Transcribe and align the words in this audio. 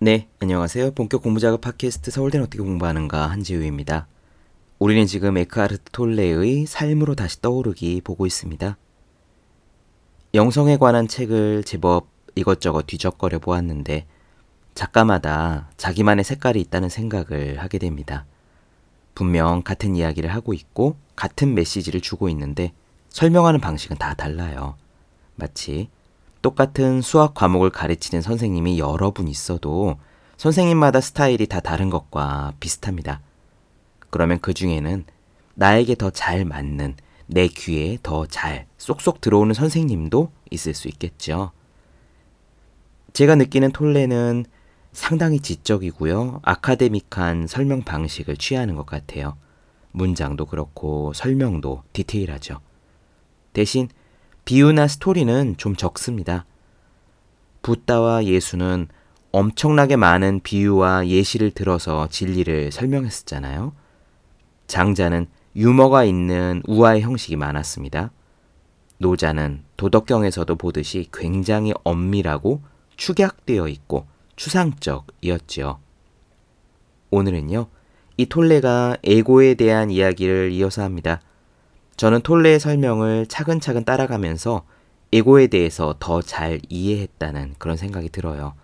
네, 0.00 0.28
안녕하세요. 0.38 0.92
본격 0.92 1.24
공부 1.24 1.40
작업 1.40 1.60
팟캐스트 1.60 2.12
서울대는 2.12 2.46
어떻게 2.46 2.62
공부하는가 2.62 3.26
한지우입니다. 3.26 4.06
우리는 4.78 5.04
지금 5.06 5.36
에크하르트 5.36 5.90
톨레의 5.90 6.66
삶으로 6.66 7.16
다시 7.16 7.42
떠오르기 7.42 8.02
보고 8.02 8.24
있습니다. 8.24 8.76
영성에 10.34 10.76
관한 10.76 11.08
책을 11.08 11.64
제법 11.64 12.06
이것저것 12.36 12.86
뒤적거려 12.86 13.40
보았는데 13.40 14.06
작가마다 14.76 15.68
자기만의 15.76 16.22
색깔이 16.22 16.60
있다는 16.60 16.88
생각을 16.90 17.58
하게 17.58 17.78
됩니다. 17.78 18.24
분명 19.16 19.64
같은 19.64 19.96
이야기를 19.96 20.32
하고 20.32 20.54
있고 20.54 20.94
같은 21.16 21.54
메시지를 21.54 22.00
주고 22.00 22.28
있는데 22.28 22.72
설명하는 23.08 23.58
방식은 23.58 23.96
다 23.96 24.14
달라요. 24.14 24.76
마치 25.34 25.88
똑같은 26.42 27.02
수학 27.02 27.34
과목을 27.34 27.70
가르치는 27.70 28.22
선생님이 28.22 28.78
여러 28.78 29.10
분 29.10 29.28
있어도 29.28 29.96
선생님마다 30.36 31.00
스타일이 31.00 31.46
다 31.46 31.60
다른 31.60 31.90
것과 31.90 32.54
비슷합니다. 32.60 33.20
그러면 34.10 34.38
그 34.40 34.54
중에는 34.54 35.04
나에게 35.54 35.96
더 35.96 36.10
잘 36.10 36.44
맞는 36.44 36.96
내 37.26 37.48
귀에 37.48 37.98
더 38.02 38.26
잘 38.26 38.66
쏙쏙 38.78 39.20
들어오는 39.20 39.52
선생님도 39.52 40.30
있을 40.50 40.74
수 40.74 40.88
있겠죠. 40.88 41.50
제가 43.12 43.34
느끼는 43.34 43.72
톨레는 43.72 44.46
상당히 44.92 45.40
지적이고요. 45.40 46.40
아카데믹한 46.42 47.46
설명 47.48 47.82
방식을 47.82 48.36
취하는 48.36 48.76
것 48.76 48.86
같아요. 48.86 49.36
문장도 49.92 50.46
그렇고 50.46 51.12
설명도 51.14 51.82
디테일하죠. 51.92 52.60
대신 53.52 53.88
비유나 54.48 54.88
스토리는 54.88 55.58
좀 55.58 55.76
적습니다. 55.76 56.46
붓다와 57.60 58.24
예수는 58.24 58.88
엄청나게 59.30 59.96
많은 59.96 60.40
비유와 60.42 61.08
예시를 61.08 61.50
들어서 61.50 62.08
진리를 62.08 62.72
설명했었잖아요. 62.72 63.74
장자는 64.66 65.26
유머가 65.54 66.04
있는 66.04 66.62
우화의 66.66 67.02
형식이 67.02 67.36
많았습니다. 67.36 68.10
노자는 68.96 69.64
도덕경에서도 69.76 70.56
보듯이 70.56 71.08
굉장히 71.12 71.74
엄밀하고 71.84 72.62
축약되어 72.96 73.68
있고 73.68 74.06
추상적이었지요. 74.36 75.78
오늘은요, 77.10 77.66
이 78.16 78.24
톨레가 78.24 78.96
에고에 79.04 79.56
대한 79.56 79.90
이야기를 79.90 80.52
이어서 80.52 80.82
합니다. 80.84 81.20
저는 81.98 82.20
톨레의 82.20 82.60
설명을 82.60 83.26
차근차근 83.26 83.84
따라가면서 83.84 84.64
에고에 85.12 85.48
대해서 85.48 85.96
더 85.98 86.22
잘 86.22 86.60
이해했다는 86.68 87.56
그런 87.58 87.76
생각이 87.76 88.08
들어요. 88.10 88.54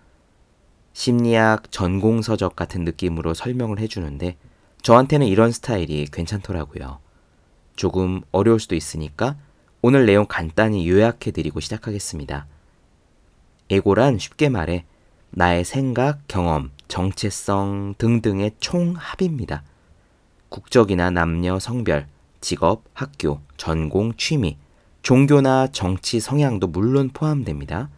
심리학 0.93 1.69
전공서적 1.69 2.55
같은 2.55 2.85
느낌으로 2.85 3.33
설명을 3.33 3.79
해주는데 3.79 4.37
저한테는 4.81 5.27
이런 5.27 5.51
스타일이 5.51 6.05
괜찮더라고요. 6.05 6.99
조금 7.75 8.21
어려울 8.31 8.57
수도 8.61 8.73
있으니까 8.73 9.35
오늘 9.81 10.05
내용 10.05 10.25
간단히 10.27 10.89
요약해드리고 10.89 11.59
시작하겠습니다. 11.59 12.47
에고란 13.69 14.17
쉽게 14.17 14.47
말해 14.47 14.85
나의 15.31 15.65
생각, 15.65 16.21
경험, 16.29 16.71
정체성 16.87 17.95
등등의 17.97 18.51
총합입니다. 18.61 19.63
국적이나 20.47 21.09
남녀, 21.09 21.59
성별, 21.59 22.07
직업, 22.45 22.83
학교, 22.93 23.39
전공, 23.57 24.13
취미, 24.17 24.59
종교나 25.01 25.69
정치 25.71 26.19
성향도 26.19 26.67
물론 26.67 27.09
포함됩니다. 27.11 27.89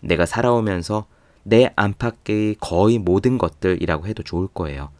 내가 0.00 0.24
살아오면서 0.24 1.04
내 1.42 1.70
안팎의 1.76 2.56
거의 2.60 2.98
모든 2.98 3.36
것들이라고 3.36 4.06
해도 4.06 4.22
좋을 4.22 4.48
거예요. 4.48 4.90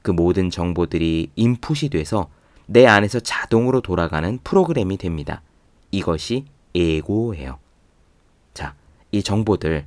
그 0.00 0.12
모든 0.12 0.48
정보들이 0.48 1.30
인풋이 1.36 1.90
돼서 1.90 2.30
내 2.64 2.86
안에서 2.86 3.20
자동으로 3.20 3.82
돌아가는 3.82 4.38
프로그램이 4.42 4.96
됩니다. 4.96 5.42
이것이 5.90 6.46
에고예요. 6.74 7.58
자, 8.54 8.74
이 9.12 9.22
정보들, 9.22 9.84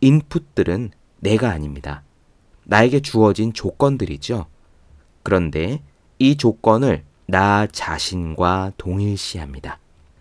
인풋들은 0.00 0.92
내가 1.20 1.50
아닙니다. 1.50 2.04
나에게 2.64 3.00
주어진 3.00 3.52
조건들이죠. 3.52 4.46
그런데 5.22 5.82
이 6.18 6.38
조건을 6.38 7.04
나 7.30 7.66
자신과 7.66 8.72
동일시합니다. 8.78 9.78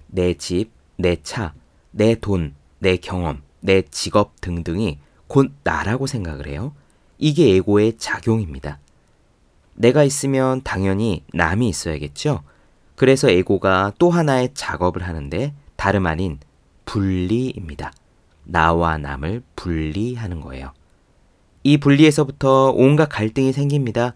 내 0.08 0.34
집, 0.34 0.72
내 0.98 1.16
차, 1.24 1.54
내 1.92 2.16
돈, 2.16 2.54
내 2.80 2.98
경험, 2.98 3.44
내 3.62 3.82
직업 3.84 4.42
등등이 4.42 5.00
곧 5.28 5.54
나라고 5.64 6.06
생각을 6.06 6.48
해요. 6.48 6.74
이게 7.18 7.56
에고의 7.56 7.98
작용입니다. 7.98 8.80
내가 9.76 10.04
있으면 10.04 10.62
당연히 10.64 11.24
남이 11.34 11.70
있어야겠죠? 11.70 12.44
그래서 12.98 13.30
에고가 13.30 13.94
또 13.98 14.10
하나의 14.10 14.50
작업을 14.54 15.08
하는데 15.08 15.54
다름 15.78 16.08
아닌 16.08 16.40
분리입니다. 16.84 17.94
나와 18.44 18.98
남을 18.98 19.44
분리하는 19.56 20.42
거예요. 20.42 20.74
이 21.64 21.78
분리에서부터 21.78 22.74
온갖 22.76 23.08
갈등이 23.08 23.54
생깁니다. 23.54 24.14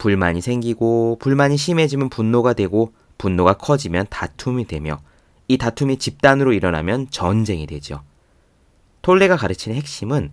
불만이 0.00 0.40
생기고 0.40 1.18
불만이 1.20 1.58
심해지면 1.58 2.08
분노가 2.08 2.54
되고 2.54 2.94
분노가 3.18 3.52
커지면 3.52 4.06
다툼이 4.08 4.66
되며 4.66 4.98
이 5.46 5.58
다툼이 5.58 5.98
집단으로 5.98 6.54
일어나면 6.54 7.10
전쟁이 7.10 7.66
되죠. 7.66 8.02
톨레가 9.02 9.36
가르치는 9.36 9.76
핵심은 9.76 10.32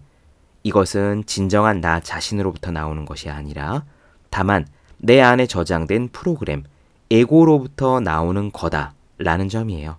이것은 0.64 1.26
진정한 1.26 1.82
나 1.82 2.00
자신으로부터 2.00 2.72
나오는 2.72 3.04
것이 3.04 3.30
아니라 3.30 3.84
다만 4.30 4.66
내 5.00 5.20
안에 5.20 5.48
저장된 5.48 6.10
프로그램, 6.14 6.64
에고로부터 7.12 8.00
나오는 8.00 8.52
거다라는 8.54 9.50
점이에요. 9.50 9.98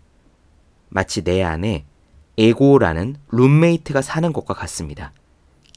마치 0.88 1.22
내 1.22 1.42
안에 1.42 1.84
에고라는 2.38 3.16
룸메이트가 3.32 4.00
사는 4.00 4.32
것과 4.32 4.54
같습니다. 4.54 5.12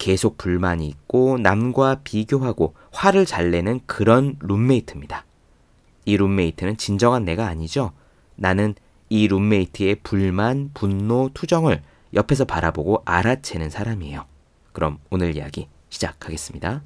계속 0.02 0.36
불만이 0.40 0.88
있고 0.88 1.38
남과 1.38 2.00
비교하고 2.04 2.74
화를 2.92 3.28
잘 3.28 3.52
내는 3.52 3.82
그런 3.86 4.36
룸메이트입니다. 4.40 5.26
이 6.06 6.18
룸메이트는 6.18 6.78
진정한 6.78 7.24
내가 7.24 7.46
아니죠. 7.46 7.92
나는 8.36 8.74
이 9.10 9.28
룸메이트의 9.28 9.98
불만, 10.02 10.72
분노, 10.74 11.30
투정을 11.36 11.84
옆에서 12.16 12.46
바라보고 12.46 13.04
알아채는 13.06 13.70
사람이에요. 13.70 14.26
그럼 14.72 14.98
오늘 15.12 15.38
이야기 15.38 15.68
시작하겠습니다. 15.90 16.82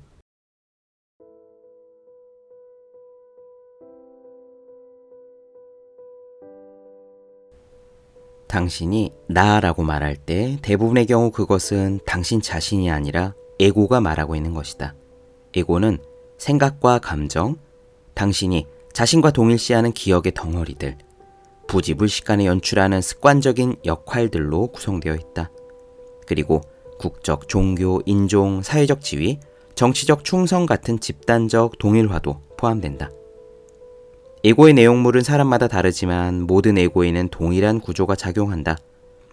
당신이 8.47 9.11
나라고 9.27 9.83
말할 9.83 10.15
때 10.15 10.57
대부분의 10.61 11.05
경우 11.07 11.31
그것은 11.31 11.99
당신 12.05 12.41
자신이 12.41 12.91
아니라 12.91 13.33
에고가 13.59 14.01
말하고 14.01 14.35
있는 14.35 14.53
것이다. 14.53 14.95
에고는 15.55 15.99
생각과 16.37 16.99
감정, 16.99 17.57
당신이 18.13 18.67
자신과 18.93 19.31
동일시하는 19.31 19.91
기억의 19.91 20.33
덩어리들, 20.35 20.97
부지불식간에 21.67 22.45
연출하는 22.45 23.01
습관적인 23.01 23.77
역할들로 23.85 24.67
구성되어 24.67 25.15
있다. 25.15 25.49
그리고 26.27 26.61
국적, 26.97 27.47
종교, 27.47 28.01
인종, 28.05 28.61
사회적 28.61 29.01
지위, 29.01 29.39
정치적 29.75 30.23
충성 30.23 30.65
같은 30.65 30.99
집단적 30.99 31.77
동일화도 31.77 32.41
포함된다. 32.57 33.09
에고의 34.45 34.75
내용물은 34.75 35.23
사람마다 35.23 35.67
다르지만 35.67 36.43
모든 36.43 36.77
에고에는 36.77 37.29
동일한 37.29 37.79
구조가 37.79 38.15
작용한다. 38.15 38.77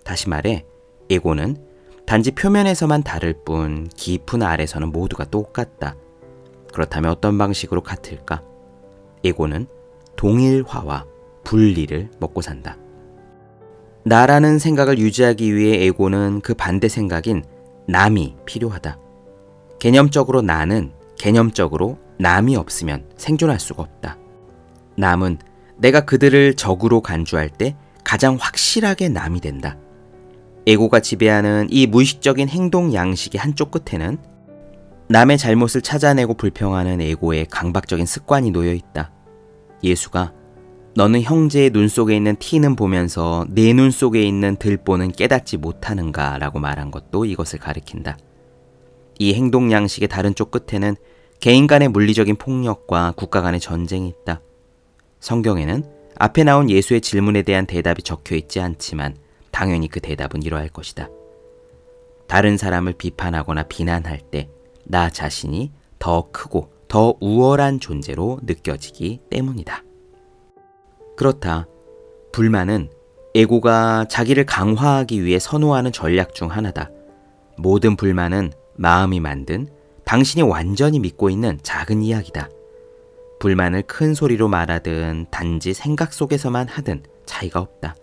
다시 0.05 0.31
말해, 0.31 0.65
에고는 1.11 1.59
단지 2.07 2.31
표면에서만 2.31 3.03
다를 3.03 3.35
뿐 3.45 3.91
깊은 3.95 4.43
아래서는 4.43 4.89
모두가 4.89 5.27
똑같다. 5.27 5.97
그렇다면 6.73 7.11
어떤 7.11 7.37
방식으로 7.37 7.83
같을까? 7.83 8.43
에고는 9.23 9.67
동일화와 10.17 11.05
분리를 11.45 12.09
먹고 12.19 12.41
산다. 12.41 12.79
나라는 14.07 14.59
생각을 14.59 14.99
유지하기 14.99 15.55
위해 15.55 15.85
에고는 15.85 16.41
그 16.41 16.55
반대 16.55 16.89
생각인 16.89 17.45
남이 17.87 18.37
필요하다. 18.47 18.99
개념적으로 19.79 20.41
나는 20.41 20.93
개념적으로 21.19 21.99
남이 22.19 22.57
없으면 22.57 23.11
생존할 23.19 23.61
수가 23.61 23.83
없다. 23.83 24.22
남은 24.97 25.39
내가 25.77 26.05
그들을 26.05 26.55
적으로 26.55 27.01
간주할 27.01 27.49
때 27.49 27.77
가장 28.05 28.37
확실하게 28.39 29.09
남이 29.09 29.41
된다. 29.41 29.77
에고가 30.67 31.01
지배하는 31.01 31.69
이 31.71 31.87
무의식적인 31.87 32.49
행동 32.49 32.95
양식의 32.95 33.41
한쪽 33.41 33.71
끝에는 33.71 34.19
남의 35.09 35.39
잘못을 35.39 35.83
찾아내고 35.83 36.35
불평하는 36.35 37.01
에고의 37.01 37.47
강박적인 37.47 38.07
습관이 38.07 38.51
놓여 38.51 38.73
있다. 38.73 39.11
예수가 39.83 40.33
너는 40.95 41.23
형제의 41.23 41.71
눈 41.71 41.89
속에 41.89 42.15
있는 42.15 42.37
티는 42.37 42.77
보면서 42.77 43.47
내 43.49 43.73
눈 43.73 43.91
속에 43.91 44.23
있는 44.23 44.57
들보는 44.57 45.13
깨닫지 45.13 45.57
못하는가 45.57 46.39
라고 46.39 46.61
말한 46.61 46.91
것도 46.91 47.25
이것을 47.25 47.59
가리킨다. 47.59 48.17
이 49.19 49.35
행동 49.35 49.73
양식의 49.73 50.09
다른 50.09 50.35
쪽 50.35 50.51
끝에는 50.51 50.97
개인 51.41 51.67
간의 51.67 51.89
물리적인 51.89 52.37
폭력과 52.37 53.15
국가 53.17 53.41
간의 53.43 53.59
전쟁이 53.59 54.09
있다. 54.09 54.41
성경에는 55.23 55.85
앞에 56.19 56.45
나온 56.45 56.69
예수의 56.69 57.01
질문에 57.01 57.43
대한 57.43 57.67
대답이 57.67 58.03
적혀 58.03 58.37
있지 58.37 58.61
않지만 58.61 59.17
당연히 59.51 59.89
그 59.89 60.01
대답은 60.01 60.43
이러할 60.43 60.69
것이다. 60.69 61.09
다른 62.29 62.57
사람을 62.57 62.93
비판하거나 62.93 63.65
비난할 63.65 64.21
때 64.31 64.49
나 64.85 65.11
자신이 65.11 65.73
더 65.99 66.29
크고 66.33 66.73
더 66.89 67.15
우월한 67.21 67.81
존재로 67.81 68.41
느껴지기 68.43 69.21
때문이다. 69.31 69.83
그렇다. 71.17 71.67
불만은 72.33 72.91
에고가 73.35 74.07
자기를 74.09 74.45
강화하기 74.45 75.25
위해 75.25 75.39
선호하는 75.39 75.93
전략 75.93 76.35
중 76.35 76.51
하나다. 76.51 76.91
모든 77.57 77.97
불만은 77.97 78.53
마음이 78.75 79.21
만든 79.21 79.69
당신이 80.05 80.43
완전히 80.43 80.99
믿고 80.99 81.31
있는 81.31 81.59
작은 81.63 82.03
이야기다. 82.03 82.49
불만을 83.43 83.83
큰 83.89 84.15
소리로 84.15 84.47
말하든 84.47 85.27
단지 85.33 85.75
생각 85.75 86.13
속에서만 86.13 86.69
하든 86.69 87.03
차이가 87.27 87.59
없다. 87.59 87.97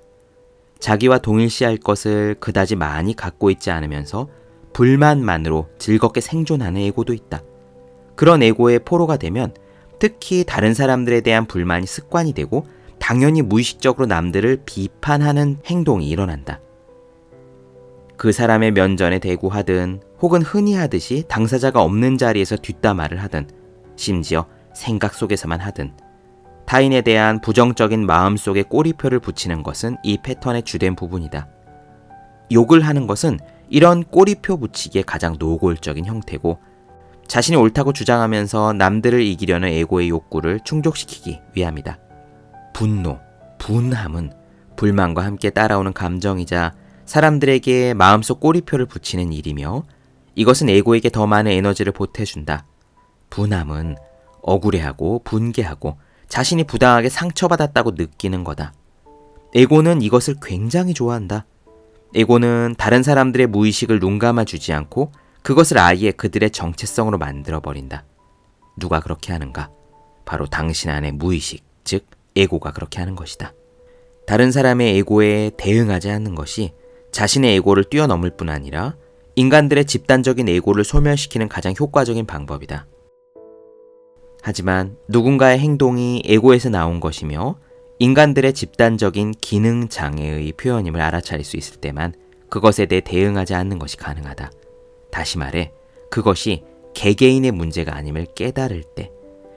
자기와 0.79 1.19
동일시할 1.19 1.77
것을 1.77 2.35
그다지 2.41 2.75
많이 2.75 3.15
갖고 3.15 3.49
있지 3.49 3.71
않으면서 3.71 4.27
불만만으로 4.73 5.69
즐겁게 5.77 6.19
생존하는 6.19 6.81
에고도 6.81 7.13
있다. 7.13 7.41
그런 8.17 8.43
에고의 8.43 8.79
포로가 8.79 9.15
되면 9.15 9.53
특히 9.97 10.43
다른 10.43 10.73
사람들에 10.73 11.21
대한 11.21 11.45
불만이 11.45 11.87
습관이 11.87 12.33
되고 12.33 12.65
당연히 12.99 13.41
무의식적으로 13.41 14.07
남들을 14.07 14.63
비판하는 14.65 15.59
행동이 15.65 16.09
일어난다. 16.09 16.59
그 18.17 18.33
사람의 18.33 18.71
면전에 18.73 19.19
대구하든 19.19 20.01
혹은 20.21 20.41
흔히 20.41 20.75
하듯이 20.75 21.23
당사자가 21.29 21.81
없는 21.81 22.17
자리에서 22.17 22.57
뒷담화를 22.57 23.23
하든 23.23 23.47
심지어 23.95 24.45
생각 24.79 25.13
속에서만 25.13 25.59
하든 25.59 25.91
타인에 26.65 27.01
대한 27.01 27.41
부정적인 27.41 28.05
마음 28.05 28.37
속에 28.37 28.63
꼬리표를 28.63 29.19
붙이는 29.19 29.61
것은 29.61 29.97
이 30.03 30.17
패턴의 30.23 30.63
주된 30.63 30.95
부분이다. 30.95 31.47
욕을 32.51 32.81
하는 32.81 33.05
것은 33.05 33.39
이런 33.69 34.03
꼬리표 34.03 34.57
붙이기의 34.57 35.03
가장 35.03 35.35
노골적인 35.37 36.05
형태고 36.05 36.59
자신이 37.27 37.57
옳다고 37.57 37.91
주장하면서 37.91 38.73
남들을 38.73 39.21
이기려는 39.21 39.67
에고의 39.69 40.09
욕구를 40.09 40.61
충족시키기 40.63 41.41
위함이다. 41.55 41.99
분노, 42.73 43.19
분함은 43.57 44.31
불만과 44.77 45.25
함께 45.25 45.49
따라오는 45.49 45.91
감정이자 45.91 46.73
사람들에게 47.05 47.95
마음속 47.95 48.39
꼬리표를 48.39 48.85
붙이는 48.85 49.33
일이며 49.33 49.83
이것은 50.35 50.69
에고에게 50.69 51.09
더 51.09 51.27
많은 51.27 51.51
에너지를 51.51 51.91
보태준다. 51.91 52.65
분함은 53.29 53.97
억울해하고 54.41 55.21
분개하고 55.23 55.97
자신이 56.27 56.63
부당하게 56.65 57.09
상처받았다고 57.09 57.91
느끼는 57.91 58.43
거다. 58.43 58.73
에고는 59.55 60.01
이것을 60.01 60.35
굉장히 60.41 60.93
좋아한다. 60.93 61.45
에고는 62.15 62.75
다른 62.77 63.03
사람들의 63.03 63.47
무의식을 63.47 63.99
눈 63.99 64.19
감아 64.19 64.45
주지 64.45 64.73
않고 64.73 65.11
그것을 65.41 65.79
아예 65.79 66.11
그들의 66.11 66.51
정체성으로 66.51 67.17
만들어버린다. 67.17 68.03
누가 68.77 68.99
그렇게 68.99 69.31
하는가? 69.33 69.69
바로 70.25 70.45
당신 70.45 70.91
안의 70.91 71.13
무의식, 71.13 71.63
즉, 71.83 72.05
에고가 72.35 72.71
그렇게 72.71 72.99
하는 72.99 73.15
것이다. 73.15 73.53
다른 74.27 74.51
사람의 74.51 74.97
에고에 74.99 75.51
대응하지 75.57 76.11
않는 76.11 76.35
것이 76.35 76.73
자신의 77.11 77.55
에고를 77.55 77.85
뛰어넘을 77.85 78.29
뿐 78.37 78.49
아니라 78.49 78.95
인간들의 79.35 79.85
집단적인 79.85 80.47
에고를 80.47 80.83
소멸시키는 80.83 81.49
가장 81.49 81.73
효과적인 81.79 82.27
방법이다. 82.27 82.85
하지만 84.41 84.97
누군가의 85.07 85.59
행동이 85.59 86.23
에고에서 86.25 86.69
나온 86.69 86.99
것이며 86.99 87.55
인간들의 87.99 88.53
집단적인 88.53 89.31
기능 89.41 89.89
장애의 89.89 90.53
표현임을 90.53 91.01
알아차릴 91.01 91.43
수 91.43 91.57
있을 91.57 91.77
때만 91.81 92.13
그것에 92.49 92.85
대해 92.85 93.01
대응하지 93.01 93.53
않는 93.53 93.77
것이 93.77 93.97
가능하다. 93.97 94.51
다시 95.11 95.37
말해, 95.37 95.71
그것이 96.09 96.63
개개인의 96.93 97.51
문제가 97.51 97.95
아님을 97.95 98.27
깨달을 98.35 98.83
때, 98.95 99.11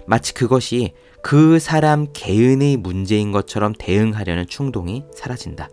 마치 0.07 0.35
그것이 0.35 0.93
그 1.23 1.59
사람 1.59 2.09
개인의 2.13 2.77
문제인 2.79 3.31
것처럼 3.31 3.73
대응하려는 3.79 4.47
충동이 4.49 5.05
사라진다. 5.15 5.71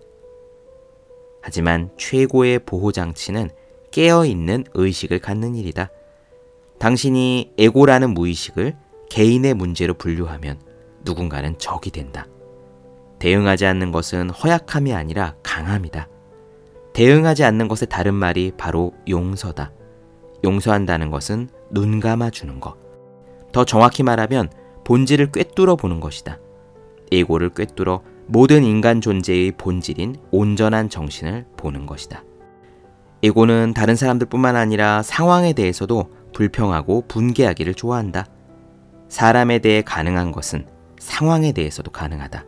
하지만 1.42 1.90
최고의 1.98 2.60
보호장치는 2.60 3.50
깨어있는 3.92 4.66
의식을 4.74 5.20
갖는 5.20 5.56
일이다. 5.56 5.90
당신이 6.78 7.54
에고라는 7.58 8.14
무의식을 8.14 8.76
개인의 9.10 9.54
문제로 9.54 9.94
분류하면 9.94 10.60
누군가는 11.04 11.58
적이 11.58 11.92
된다. 11.92 12.28
대응하지 13.20 13.66
않는 13.66 13.92
것은 13.92 14.30
허약함이 14.30 14.94
아니라 14.94 15.36
강함이다. 15.44 16.08
대응하지 16.94 17.44
않는 17.44 17.68
것의 17.68 17.90
다른 17.90 18.14
말이 18.14 18.52
바로 18.58 18.94
용서다. 19.08 19.72
용서한다는 20.44 21.12
것은 21.12 21.50
눈 21.70 22.00
감아 22.00 22.30
주는 22.30 22.60
것. 22.60 22.78
더 23.52 23.66
정확히 23.66 24.04
말하면 24.04 24.50
본질을 24.86 25.32
꿰뚫어 25.32 25.76
보는 25.76 26.00
것이다. 26.00 26.40
에고를 27.12 27.50
꿰뚫어 27.50 28.02
모든 28.28 28.64
인간 28.64 29.02
존재의 29.02 29.54
본질인 29.54 30.16
온전한 30.32 30.90
정신을 30.90 31.46
보는 31.58 31.86
것이다. 31.86 32.24
에고는 33.22 33.74
다른 33.74 33.96
사람들뿐만 33.96 34.56
아니라 34.56 35.04
상황에 35.04 35.54
대해서도 35.54 36.10
불평하고 36.34 37.06
분개하기를 37.08 37.74
좋아한다. 37.74 38.28
사람에 39.10 39.60
대해 39.60 39.82
가능한 39.82 40.32
것은 40.32 40.66
상황에 41.00 41.52
대해서도 41.52 41.92
가능하다. 41.92 42.46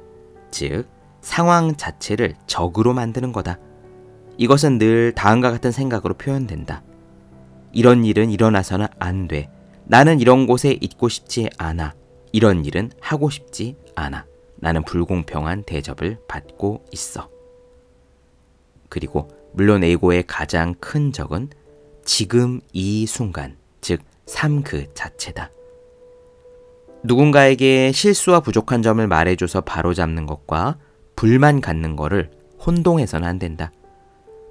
즉, 0.51 0.87
상황 1.21 1.75
자체를 1.75 2.35
적으로 2.47 2.93
만드는 2.93 3.31
거다. 3.31 3.57
이것은 4.37 4.77
늘 4.77 5.13
다음과 5.13 5.51
같은 5.51 5.71
생각으로 5.71 6.15
표현된다. 6.15 6.83
이런 7.73 8.05
일은 8.05 8.31
일어나서는 8.31 8.87
안 8.99 9.27
돼. 9.27 9.49
나는 9.85 10.19
이런 10.19 10.47
곳에 10.47 10.77
있고 10.81 11.09
싶지 11.09 11.49
않아. 11.57 11.93
이런 12.31 12.65
일은 12.65 12.91
하고 12.99 13.29
싶지 13.29 13.75
않아. 13.95 14.25
나는 14.55 14.83
불공평한 14.83 15.63
대접을 15.63 16.19
받고 16.27 16.85
있어. 16.91 17.29
그리고 18.89 19.29
물론 19.53 19.83
에고의 19.83 20.23
가장 20.27 20.75
큰 20.75 21.11
적은 21.11 21.49
지금 22.05 22.61
이 22.73 23.05
순간, 23.05 23.57
즉, 23.81 24.01
삶 24.25 24.63
그 24.63 24.93
자체다. 24.93 25.49
누군가에게 27.03 27.91
실수와 27.91 28.41
부족한 28.41 28.81
점을 28.81 29.05
말해줘서 29.05 29.61
바로잡는 29.61 30.25
것과 30.25 30.77
불만 31.15 31.61
갖는 31.61 31.95
것을 31.95 32.31
혼동해서는 32.65 33.27
안 33.27 33.39
된다. 33.39 33.71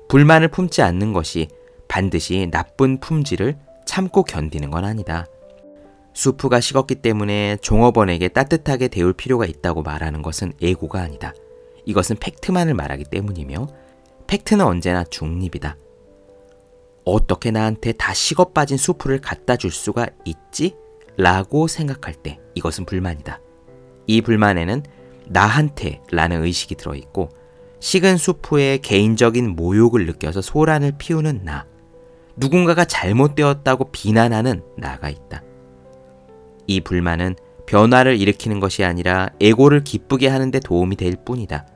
불만을 0.09 0.49
품지 0.49 0.83
않는 0.83 1.12
것이 1.12 1.49
반드시 1.88 2.49
나쁜 2.50 2.99
품질을 2.99 3.57
참고 3.87 4.23
견디는 4.25 4.71
건 4.71 4.85
아니다. 4.85 5.26
수프가 6.12 6.61
식었기 6.61 6.97
때문에 6.97 7.57
종업원에게 7.62 8.28
따뜻하게 8.28 8.88
데울 8.88 9.12
필요가 9.12 9.47
있다고 9.47 9.83
말하는 9.83 10.23
것은 10.23 10.52
에고가 10.61 11.00
아니다. 11.00 11.33
이것은 11.85 12.16
팩트만을 12.16 12.75
말하기 12.75 13.04
때문이며 13.04 13.69
팩트는 14.26 14.64
언제나 14.64 15.04
중립이다. 15.04 15.76
어떻게 17.04 17.50
나한테 17.50 17.92
다 17.92 18.12
식어 18.12 18.47
빠진 18.47 18.76
수프를 18.76 19.21
갖다 19.21 19.57
줄 19.57 19.71
수가 19.71 20.09
있지? 20.25 20.75
라고 21.17 21.67
생각할 21.67 22.14
때 22.14 22.38
이것은 22.55 22.87
불만이다. 22.87 23.40
이 24.07 24.21
불만에는 24.23 24.83
나한테 25.26 26.00
라는 26.11 26.43
의식이 26.43 26.75
들어있고 26.75 27.29
식은 27.81 28.17
수프에 28.17 28.79
개인적인 28.79 29.50
모욕을 29.57 30.07
느껴서 30.07 30.43
소란을 30.43 30.93
피우는 30.99 31.45
나, 31.45 31.67
누군가가 32.37 32.85
잘못되었다고 32.85 33.90
비난하는 33.90 34.62
나가 34.76 35.09
있다. 35.09 35.43
이 36.67 36.81
불만은 36.81 37.37
변화를 37.67 38.21
일으키는 38.21 38.61
것이 38.61 38.85
아니라 38.85 39.31
에고를 39.40 39.85
기쁘게 39.85 40.29
하는데 40.29 40.59
도움이 40.59 40.97
될 40.97 41.17
뿐이다. 41.25 41.67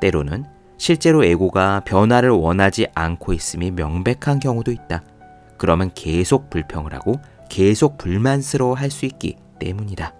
때로는 0.00 0.44
실제로 0.78 1.24
에고가 1.24 1.80
변화를 1.84 2.30
원하지 2.30 2.88
않고 2.94 3.32
있음이 3.32 3.70
명백한 3.70 4.40
경우도 4.40 4.72
있다. 4.72 5.02
그러면 5.56 5.90
계속 5.94 6.50
불평을 6.50 6.92
하고 6.92 7.20
계속 7.52 7.98
불만스러워 7.98 8.74
할 8.74 8.90
수 8.90 9.04
있기 9.04 9.36
때문이다. 9.58 10.14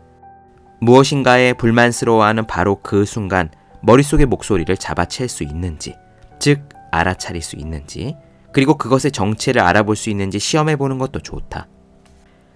무엇인가에 0.82 1.54
불만스러워하는 1.54 2.46
바로 2.46 2.80
그 2.82 3.06
순간 3.06 3.50
머릿속의 3.80 4.26
목소리를 4.26 4.76
잡아챌 4.76 5.28
수 5.28 5.42
있는지, 5.42 5.96
즉, 6.38 6.68
알아차릴 6.90 7.40
수 7.40 7.56
있는지, 7.56 8.16
그리고 8.52 8.76
그것의 8.76 9.12
정체를 9.12 9.62
알아볼 9.62 9.96
수 9.96 10.10
있는지 10.10 10.38
시험해 10.38 10.76
보는 10.76 10.98
것도 10.98 11.20
좋다. 11.20 11.68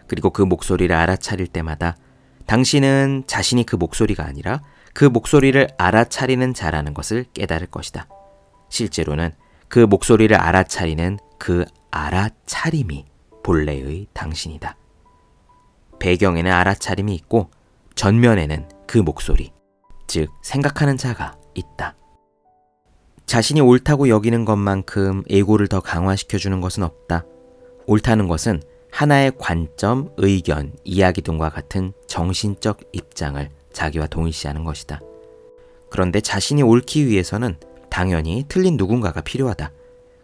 그리고 0.09 0.29
그 0.29 0.43
목소리를 0.43 0.95
알아차릴 0.95 1.47
때마다 1.47 1.97
당신은 2.45 3.25
자신이 3.27 3.65
그 3.65 3.77
목소리가 3.77 4.27
아니라 4.27 4.61
그 4.93 5.07
목소리를 5.07 5.69
알아차리는 5.79 6.53
자라는 6.53 6.93
것을 6.93 7.25
깨달을 7.33 7.69
것이다. 7.69 8.09
실제로는 8.69 9.33
그 9.69 9.79
목소리를 9.79 10.37
알아차리는 10.37 11.19
그 11.39 11.65
알아차림이 11.91 13.16
본래의 13.47 14.09
당신이다. 14.13 14.77
배경에는 16.01 16.51
알아차림이 16.51 17.15
있고 17.15 17.49
전면에는 17.95 18.69
그 18.89 18.99
목소리, 18.99 19.53
즉 20.09 20.31
생각하는 20.43 20.97
자가 20.97 21.39
있다. 21.55 21.95
자신이 23.25 23.61
옳다고 23.61 24.09
여기는 24.09 24.45
것만큼 24.45 25.23
에고를 25.31 25.69
더 25.69 25.79
강화시켜주는 25.79 26.61
것은 26.61 26.83
없다. 26.83 27.25
옳다는 27.87 28.27
것은 28.27 28.61
하나의 28.91 29.31
관점, 29.39 30.11
의견, 30.17 30.73
이야기 30.83 31.23
등과 31.23 31.51
같은 31.51 31.93
정신적 32.09 32.81
입장을 32.93 33.49
자기와 33.73 34.09
동일시하는 34.09 34.65
것이다. 34.65 35.01
그런데 35.89 36.21
자신이 36.21 36.63
옳기 36.65 37.07
위해서는 37.07 37.57
당연히 37.91 38.45
틀린 38.49 38.77
누군가가 38.77 39.21
필요하다. 39.21 39.71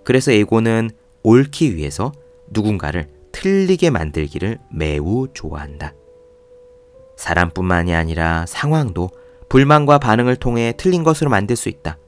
그래서 0.03 0.33
에고는 0.33 0.91
옳기 1.23 1.77
위해서 1.77 2.13
누군가를 2.53 3.09
틀리게 3.33 3.91
만들기를 3.91 4.59
매우 4.71 5.29
좋아한다. 5.33 5.95
사람뿐만이 7.17 7.95
아니라 7.95 8.47
상황도 8.47 9.11
불만과 9.49 9.99
반응을 9.99 10.37
통해 10.37 10.73
틀린 10.77 11.03
것으로 11.03 11.31
만들 11.31 11.57
수 11.57 11.69
있다. 11.69 11.99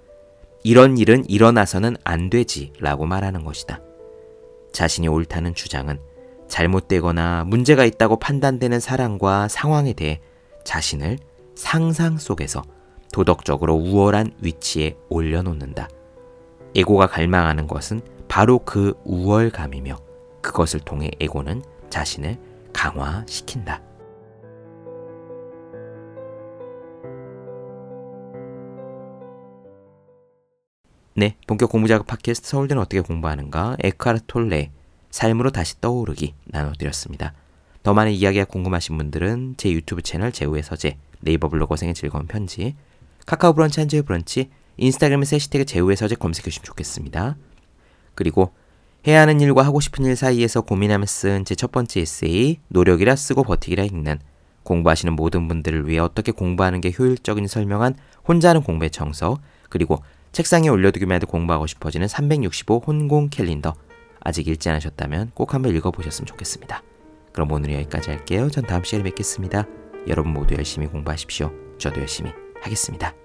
이런 0.63 0.97
일은 0.97 1.29
일어나서는 1.29 1.97
안 2.05 2.31
되지 2.31 2.73
라고 2.81 3.05
말하는 3.05 3.45
것이다. 3.45 3.81
자신이 4.73 5.09
옳다는 5.09 5.55
주장은 5.55 5.99
잘못되거나 6.49 7.45
문제가 7.45 7.85
있다고 7.85 8.19
판단되는 8.19 8.81
사람과 8.81 9.49
상황에 9.49 9.93
대해 9.93 10.21
자신을 10.65 11.19
상상 11.55 12.19
속에서 12.19 12.63
도덕적으로 13.13 13.75
우월한 13.75 14.33
위치에 14.41 14.97
올려놓는다. 15.09 15.89
에고가 16.75 17.07
갈망하는 17.07 17.67
것은 17.67 18.01
바로 18.27 18.59
그 18.59 18.95
우월감이며 19.05 19.97
그것을 20.45 20.81
통해 20.81 21.11
에고는 21.21 21.63
자신을 21.89 22.39
강화시킨다. 22.73 23.81
네, 31.17 31.37
본격 31.47 31.71
공부작업 31.71 32.07
팟캐스트 32.07 32.49
서울대는 32.49 32.83
어떻게 32.83 33.01
공부하는가 33.01 33.77
에크하르트 33.83 34.25
톨레 34.27 34.71
삶으로 35.11 35.51
다시 35.51 35.81
떠오르기 35.81 36.35
나눠드렸습니다. 36.47 37.33
더 37.83 37.95
많은 37.95 38.13
이야기가 38.13 38.45
궁금하신 38.47 38.97
분들은 38.99 39.55
제 39.57 39.71
유튜브 39.71 40.03
채널 40.03 40.33
제우의 40.33 40.63
서재 40.63 40.99
네이버 41.21 41.49
블로그 41.49 41.77
생의 41.77 41.95
즐거운 41.95 42.27
편지 42.27 42.77
카카오 43.27 43.55
브런치 43.55 43.81
한주의 43.81 44.03
브런치 44.03 44.51
인스타그램에서 44.77 45.37
해시태그 45.37 45.65
제우의 45.65 45.97
서재 45.97 46.17
검색해 46.17 46.51
주시면 46.51 46.65
좋겠습니다. 46.65 47.37
그리고 48.15 48.53
해야 49.07 49.21
하는 49.21 49.41
일과 49.41 49.63
하고 49.63 49.81
싶은 49.81 50.05
일 50.05 50.17
사이에서 50.17 50.63
고민하며 50.63 51.07
쓴 51.07 51.45
제 51.45 51.55
첫 51.55 51.73
번째 51.73 52.01
에세이 52.01 52.61
노력이라 52.69 53.17
쓰고 53.17 53.43
버티기라 53.45 53.85
읽는 53.85 54.19
공부하시는 54.63 55.13
모든 55.15 55.47
분들을 55.47 55.87
위해 55.89 55.99
어떻게 55.99 56.33
공부하는 56.33 56.81
게 56.81 56.91
효율적인 56.99 57.47
설명한 57.47 57.97
혼자 58.27 58.49
하는 58.49 58.63
공부의 58.63 58.91
정석 58.91 59.41
그리고 59.69 60.03
책상에 60.33 60.69
올려두기만 60.69 61.17
해도 61.17 61.27
공부하고 61.27 61.67
싶어지는 61.67 62.09
365 62.09 62.83
혼공 62.87 63.29
캘린더 63.29 63.75
아직 64.21 64.49
읽지 64.49 64.71
않으셨다면 64.71 65.33
꼭 65.35 65.53
한번 65.53 65.77
읽어보셨으면 65.77 66.27
좋겠습니다. 66.27 66.83
그럼 67.33 67.53
오늘 67.53 67.75
여기까지 67.75 68.11
할게요. 68.11 68.49
전 68.51 68.65
다음 68.65 68.85
시간에 68.85 69.05
뵙겠습니다. 69.05 69.67
여러분 70.09 70.33
모두 70.33 70.55
열심히 70.55 70.87
공부하십시오. 70.87 71.53
저도 71.79 72.01
열심히 72.01 72.33
하겠습니다. 72.63 73.24